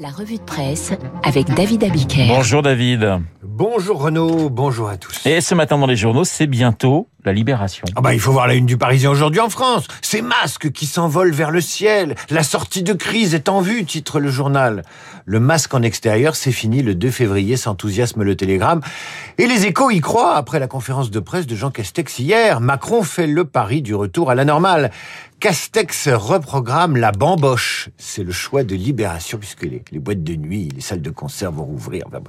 [0.00, 0.92] La revue de presse
[1.22, 2.26] avec David Abiker.
[2.26, 3.20] Bonjour David.
[3.42, 5.24] Bonjour Renaud, bonjour à tous.
[5.24, 7.84] Et ce matin dans les journaux, c'est bientôt la libération.
[7.94, 9.86] Ah bah il faut voir la une du Parisien aujourd'hui en France.
[10.02, 12.16] Ces masques qui s'envolent vers le ciel.
[12.30, 14.82] La sortie de crise est en vue, titre le journal.
[15.24, 18.80] Le masque en extérieur, c'est fini le 2 février, s'enthousiasme le télégramme.
[19.38, 22.60] Et les échos y croient après la conférence de presse de Jean Castex hier.
[22.60, 24.90] Macron fait le pari du retour à la normale.
[25.40, 27.90] Castex reprogramme la bamboche.
[27.98, 31.52] C'est le choix de libération puisque les, les, boîtes de nuit, les salles de concert
[31.52, 32.04] vont rouvrir.
[32.06, 32.20] Enfin,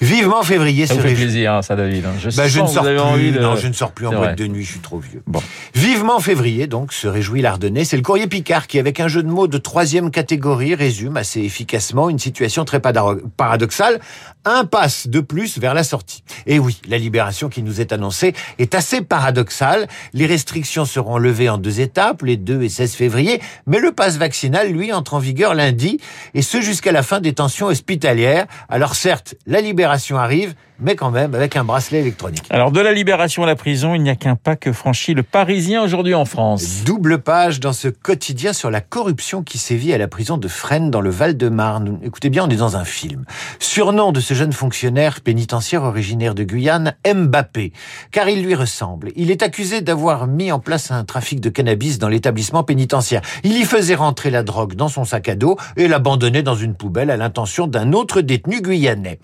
[0.00, 2.04] Vivement février ça vous fait plaisir, hein, ça, David.
[2.18, 3.32] Je, bah, je ne sors plus.
[3.32, 3.38] De...
[3.40, 4.64] Non, je ne sors plus en boîte de nuit.
[4.64, 5.22] Je suis trop vieux.
[5.26, 5.42] Bon.
[5.74, 7.84] Vivement février, donc, se réjouit l'Ardennais.
[7.84, 11.40] C'est le courrier Picard qui, avec un jeu de mots de troisième catégorie, résume assez
[11.40, 14.00] efficacement une situation très paradoxale.
[14.46, 16.24] Un passe de plus vers la sortie.
[16.46, 19.86] Et oui, la libération qui nous est annoncée est assez paradoxale.
[20.14, 24.16] Les restrictions seront levées en deux étapes, les 2 et 16 février, mais le passe
[24.16, 25.98] vaccinal, lui, entre en vigueur lundi,
[26.34, 28.46] et ce jusqu'à la fin des tensions hospitalières.
[28.68, 32.44] Alors certes, la libération arrive, mais quand même avec un bracelet électronique.
[32.50, 35.22] Alors de la libération à la prison, il n'y a qu'un pas que franchit le
[35.22, 36.84] Parisien aujourd'hui en France.
[36.84, 40.90] Double page dans ce quotidien sur la corruption qui sévit à la prison de Fresnes
[40.90, 41.98] dans le Val-de-Marne.
[42.02, 43.24] Écoutez bien, on est dans un film.
[43.58, 47.72] Surnom de ce jeune fonctionnaire pénitentiaire originaire de Guyane, Mbappé,
[48.10, 49.12] car il lui ressemble.
[49.16, 53.22] Il est accusé d'avoir mis en place un trafic de cannabis dans l'établissement pénitentiaire.
[53.44, 56.74] Il y faisait rentrer la drogue dans son sac à dos et l'abandonnait dans une
[56.74, 59.18] poubelle à l'intention d'un autre détenu guyanais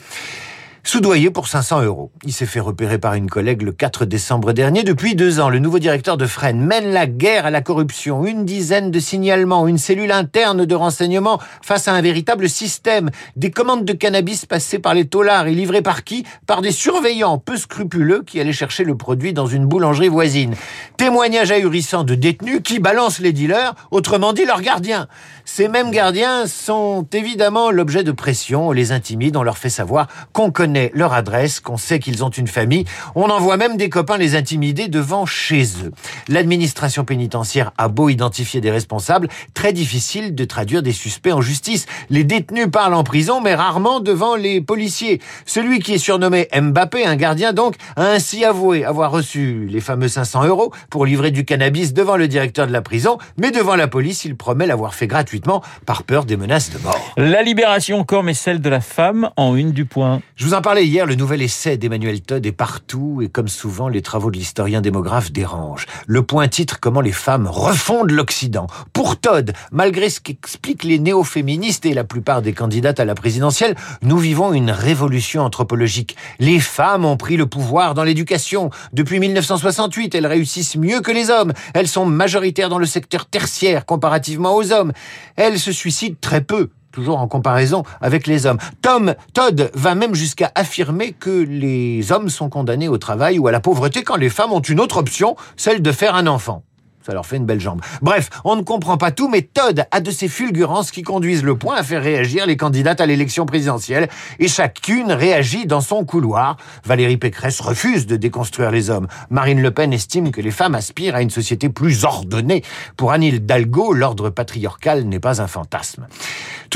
[0.87, 2.13] soudoyé pour 500 euros.
[2.25, 4.85] Il s'est fait repérer par une collègue le 4 décembre dernier.
[4.85, 8.25] Depuis deux ans, le nouveau directeur de Fresnes mène la guerre à la corruption.
[8.25, 13.11] Une dizaine de signalements, une cellule interne de renseignement face à un véritable système.
[13.35, 16.25] Des commandes de cannabis passées par les taulards et livrées par qui?
[16.47, 20.55] Par des surveillants peu scrupuleux qui allaient chercher le produit dans une boulangerie voisine.
[20.99, 25.09] Témoignage ahurissant de détenus qui balancent les dealers, autrement dit leurs gardiens.
[25.45, 28.69] Ces mêmes gardiens sont évidemment l'objet de pression.
[28.69, 32.31] On les intimide, on leur fait savoir qu'on connaît leur adresse, qu'on sait qu'ils ont
[32.31, 32.85] une famille.
[33.15, 35.93] On envoie même des copains les intimider devant chez eux.
[36.29, 41.87] L'administration pénitentiaire a beau identifier des responsables, très difficile de traduire des suspects en justice.
[42.11, 45.21] Les détenus parlent en prison, mais rarement devant les policiers.
[45.45, 50.09] Celui qui est surnommé Mbappé, un gardien donc, a ainsi avoué avoir reçu les fameux
[50.09, 53.89] 500 euros pour livrer du cannabis devant le directeur de la prison, mais devant la
[53.89, 57.01] police, il promet l'avoir fait gratuitement par peur des menaces de mort.
[57.17, 60.21] La libération encore, mais celle de la femme en une du point.
[60.37, 63.87] Je vous en parlais hier, le nouvel essai d'Emmanuel Todd est partout et comme souvent,
[63.87, 65.87] les travaux de l'historien démographe dérangent.
[66.09, 68.67] Le point titre Comment les femmes refondent l'Occident.
[68.93, 73.77] Pour Todd, malgré ce qu'expliquent les néo-féministes et la plupart des candidates à la présidentielle,
[74.03, 76.17] nous vivons une révolution anthropologique.
[76.41, 78.71] Les femmes ont pris le pouvoir dans l'éducation.
[78.93, 81.53] Depuis 1968, elles réussissent mieux que les hommes.
[81.75, 84.93] Elles sont majoritaires dans le secteur tertiaire comparativement aux hommes.
[85.37, 88.57] Elles se suicident très peu toujours en comparaison avec les hommes.
[88.81, 93.53] Tom Todd va même jusqu'à affirmer que les hommes sont condamnés au travail ou à
[93.53, 96.63] la pauvreté quand les femmes ont une autre option, celle de faire un enfant.
[97.05, 97.83] Ça leur fait une belle jambe.
[98.01, 101.57] Bref, on ne comprend pas tout, mais Todd a de ces fulgurances qui conduisent le
[101.57, 104.09] point à faire réagir les candidates à l'élection présidentielle,
[104.41, 106.57] et chacune réagit dans son couloir.
[106.85, 109.07] Valérie Pécresse refuse de déconstruire les hommes.
[109.31, 112.65] Marine Le Pen estime que les femmes aspirent à une société plus ordonnée.
[112.97, 116.09] Pour Anne Hidalgo, l'ordre patriarcal n'est pas un fantasme.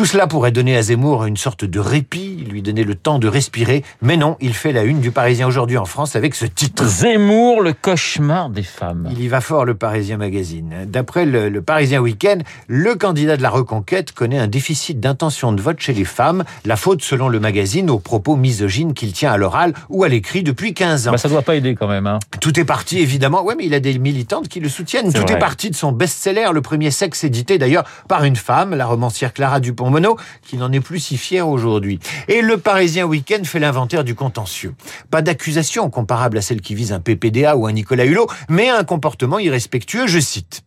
[0.00, 3.28] Tout cela pourrait donner à Zemmour une sorte de répit, lui donner le temps de
[3.28, 6.86] respirer, mais non, il fait la une du Parisien aujourd'hui en France avec ce titre.
[6.86, 9.10] Zemmour, le cauchemar des femmes.
[9.10, 10.86] Il y va fort le Parisien Magazine.
[10.86, 15.60] D'après le, le, Parisien Week-end, le candidat de la reconquête connaît un déficit d'intention de
[15.60, 19.36] vote chez les femmes, la faute selon le magazine aux propos misogynes qu'il tient à
[19.36, 21.12] l'oral ou à l'écrit depuis 15 ans.
[21.12, 22.06] Bah ça doit pas aider quand même.
[22.06, 22.20] Hein.
[22.40, 25.12] Tout est parti évidemment, ouais mais il a des militantes qui le soutiennent.
[25.12, 25.34] Tout vrai.
[25.34, 29.34] est parti de son best-seller, le premier sexe édité d'ailleurs par une femme, la romancière
[29.34, 31.98] Clara Dupont-Mono, qui n'en est plus si fière aujourd'hui.
[32.28, 34.74] Et le Parisien Week-end fait l'inventaire du contentieux.
[35.10, 38.84] Pas d'accusation comparable à celle qui vise un PPDA ou un Nicolas Hulot, mais un
[38.84, 40.62] comportement irrespectueux, je cite.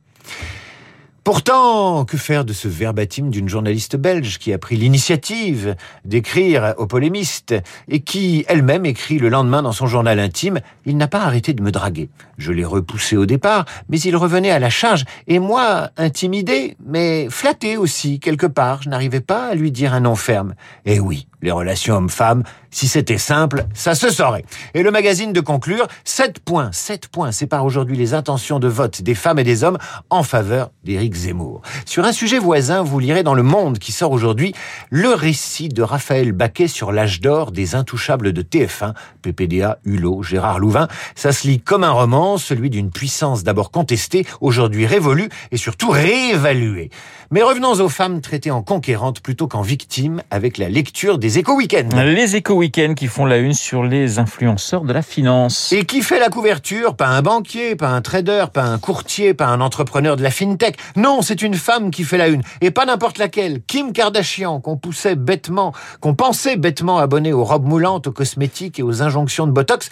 [1.23, 6.85] Pourtant, que faire de ce verbatim d'une journaliste belge qui a pris l'initiative d'écrire aux
[6.85, 7.55] polémistes
[7.87, 11.63] et qui elle-même écrit le lendemain dans son journal intime Il n'a pas arrêté de
[11.63, 12.09] me draguer.
[12.37, 17.27] Je l'ai repoussé au départ, mais il revenait à la charge et moi, intimidé, mais
[17.29, 20.55] flatté aussi quelque part, je n'arrivais pas à lui dire un nom ferme.
[20.85, 24.45] Et oui, les relations hommes-femmes, si c'était simple, ça se saurait.
[24.73, 29.03] Et le magazine de conclure, 7 points, 7 points séparent aujourd'hui les intentions de vote
[29.03, 29.77] des femmes et des hommes
[30.09, 31.61] en faveur d'Éric Éric Zemmour.
[31.85, 34.55] Sur un sujet voisin, vous lirez dans Le Monde qui sort aujourd'hui
[34.89, 40.59] le récit de Raphaël Baquet sur l'âge d'or des intouchables de TF1, PPDA, Hulot, Gérard
[40.59, 40.87] Louvain.
[41.15, 45.89] Ça se lit comme un roman, celui d'une puissance d'abord contestée, aujourd'hui révolue et surtout
[45.89, 46.89] réévaluée.
[47.31, 51.89] Mais revenons aux femmes traitées en conquérantes plutôt qu'en victimes avec la lecture des éco-weekends.
[52.05, 55.71] Les éco-weekends qui font la une sur les influenceurs de la finance.
[55.71, 59.47] Et qui fait la couverture Pas un banquier, pas un trader, pas un courtier, pas
[59.47, 60.77] un entrepreneur de la fintech.
[60.95, 62.41] Non, c'est une femme qui fait la une.
[62.61, 63.61] Et pas n'importe laquelle.
[63.65, 68.83] Kim Kardashian, qu'on poussait bêtement, qu'on pensait bêtement abonner aux robes moulantes, aux cosmétiques et
[68.83, 69.89] aux injonctions de Botox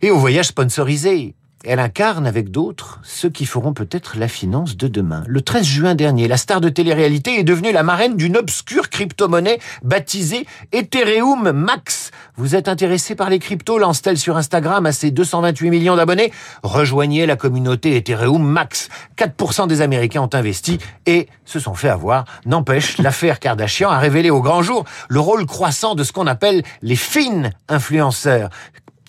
[0.00, 1.34] et aux voyages sponsorisés.
[1.64, 5.22] Elle incarne avec d'autres ceux qui feront peut-être la finance de demain.
[5.28, 9.60] Le 13 juin dernier, la star de télé-réalité est devenue la marraine d'une obscure crypto-monnaie
[9.84, 12.10] baptisée Ethereum Max.
[12.36, 13.78] Vous êtes intéressé par les cryptos?
[13.78, 16.32] Lance-t-elle sur Instagram à ses 228 millions d'abonnés?
[16.64, 18.88] Rejoignez la communauté Ethereum Max.
[19.16, 22.24] 4% des Américains ont investi et se sont fait avoir.
[22.44, 26.64] N'empêche, l'affaire Kardashian a révélé au grand jour le rôle croissant de ce qu'on appelle
[26.82, 28.50] les fines influenceurs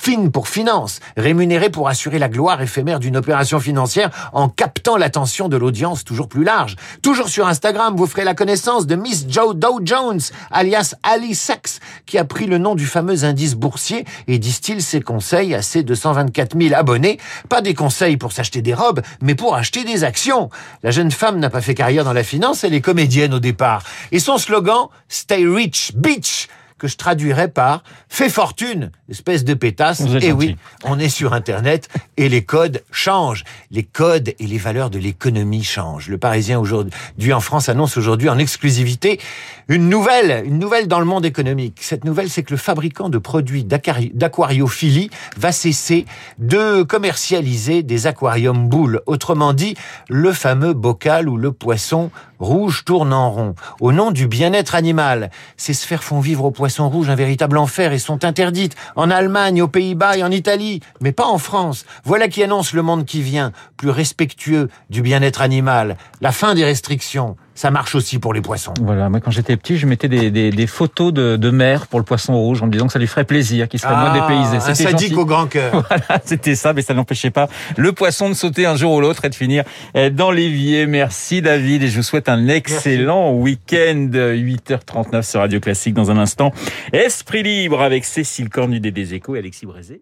[0.03, 5.47] fine pour finance, rémunérée pour assurer la gloire éphémère d'une opération financière en captant l'attention
[5.47, 6.75] de l'audience toujours plus large.
[7.01, 10.19] Toujours sur Instagram, vous ferez la connaissance de Miss Joe Dow Jones,
[10.51, 15.00] alias Ali Sachs, qui a pris le nom du fameux indice boursier et distille ses
[15.00, 17.17] conseils à ses 224 000 abonnés.
[17.47, 20.49] Pas des conseils pour s'acheter des robes, mais pour acheter des actions.
[20.83, 23.83] La jeune femme n'a pas fait carrière dans la finance, elle est comédienne au départ.
[24.11, 26.49] Et son slogan, Stay Rich, Bitch
[26.83, 30.01] que je traduirais par fais fortune, espèce de pétasse.
[30.01, 30.31] Et gentil.
[30.33, 31.88] oui, on est sur Internet
[32.18, 33.45] et les codes changent.
[33.71, 36.09] Les codes et les valeurs de l'économie changent.
[36.09, 39.21] Le Parisien aujourd'hui en France annonce aujourd'hui en exclusivité
[39.69, 41.77] une nouvelle, une nouvelle dans le monde économique.
[41.80, 46.06] Cette nouvelle, c'est que le fabricant de produits d'aquari- d'aquariophilie va cesser
[46.38, 49.00] de commercialiser des aquariums boules.
[49.06, 49.75] Autrement dit,
[50.09, 52.12] le fameux bocal où le poisson
[52.44, 53.56] rouge tourne en rond.
[53.80, 57.94] Au nom du bien-être animal, ces sphères font vivre aux poissons rouges un véritable enfer
[57.94, 61.86] et sont interdites en Allemagne, aux Pays-Bas et en Italie, mais pas en France.
[62.04, 65.98] Voilà qui annonce le monde qui vient, plus respectueux du bien-être animal.
[66.22, 68.73] La fin des restrictions, ça marche aussi pour les poissons.
[68.81, 72.00] Voilà, moi quand j'étais petit, je mettais des, des, des photos de, de mer pour
[72.00, 74.57] le poisson rouge en me disant que ça lui ferait plaisir, qu'il serait moins dépaysé.
[74.59, 75.15] Ah, un C'était sadique gentil.
[75.21, 75.71] au grand cœur.
[75.89, 77.47] Voilà, c'était ça, mais ça n'empêchait pas
[77.77, 79.63] le poisson de sauter un jour ou l'autre et de finir
[79.95, 80.85] euh, dans l'évier.
[80.88, 84.09] Merci David et je vous souhaite un excellent week-end.
[84.13, 86.51] 8h39 sur Radio Classique dans un instant.
[86.91, 90.01] Esprit libre avec Cécile Cornudet des Échos et Alexis Brézé.